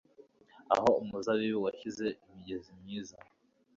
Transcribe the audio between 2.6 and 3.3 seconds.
myiza